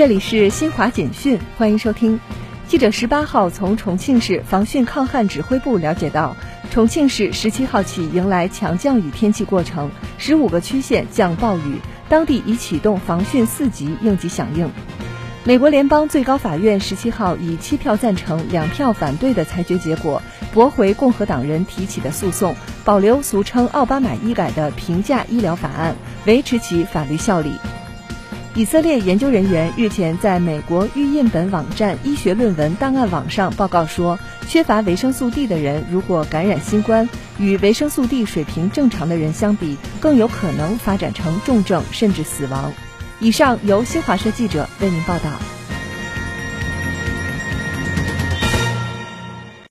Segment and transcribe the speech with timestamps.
[0.00, 2.18] 这里是新华简讯，欢迎收听。
[2.66, 6.34] 记者十八号从重庆市防汛抗旱指挥部了解到，
[6.70, 11.76] 重庆市十七号起迎来强降雨天气过程，十五个区县降暴雨，
[12.08, 14.70] 当地已启动防汛四级应急响应。
[15.44, 20.22] 美国联邦最高法院十七号以七票赞成、两票反对的裁决结果，
[20.54, 22.56] 驳回共和党人提起的诉讼，
[22.86, 25.94] 保留俗称“奥巴马医改”的平价医疗法案，
[26.24, 27.52] 维持其法律效力。
[28.56, 34.18] 以色列研究人员日前在美国预印本网站医学论文档案网上报告说，
[34.48, 37.08] 缺乏维生素 D 的人如果感染新冠，
[37.38, 42.72] 与维生素 D 水平正常的人相比，更有可能发展成重症甚至死亡。
[43.20, 45.30] 以上由新华社记者为您报道。